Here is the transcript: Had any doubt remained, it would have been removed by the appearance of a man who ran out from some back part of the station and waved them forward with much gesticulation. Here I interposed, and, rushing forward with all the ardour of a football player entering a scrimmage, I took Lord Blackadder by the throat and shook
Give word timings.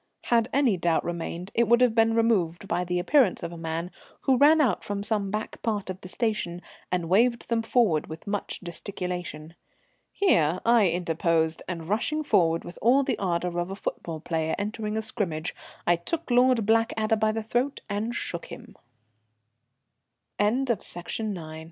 Had 0.23 0.49
any 0.51 0.77
doubt 0.77 1.03
remained, 1.03 1.51
it 1.53 1.67
would 1.67 1.79
have 1.79 1.93
been 1.93 2.15
removed 2.15 2.67
by 2.67 2.83
the 2.83 2.97
appearance 2.97 3.43
of 3.43 3.51
a 3.51 3.55
man 3.55 3.91
who 4.21 4.35
ran 4.35 4.59
out 4.59 4.83
from 4.83 5.03
some 5.03 5.29
back 5.29 5.61
part 5.61 5.91
of 5.91 6.01
the 6.01 6.07
station 6.07 6.63
and 6.91 7.07
waved 7.07 7.49
them 7.49 7.61
forward 7.61 8.07
with 8.07 8.25
much 8.25 8.61
gesticulation. 8.63 9.53
Here 10.11 10.59
I 10.65 10.89
interposed, 10.89 11.61
and, 11.67 11.87
rushing 11.87 12.23
forward 12.23 12.63
with 12.65 12.79
all 12.81 13.03
the 13.03 13.19
ardour 13.19 13.59
of 13.59 13.69
a 13.69 13.75
football 13.75 14.19
player 14.21 14.55
entering 14.57 14.97
a 14.97 15.03
scrimmage, 15.03 15.53
I 15.85 15.97
took 15.97 16.31
Lord 16.31 16.65
Blackadder 16.65 17.15
by 17.17 17.31
the 17.31 17.43
throat 17.43 17.79
and 17.87 18.15
shook 18.15 18.47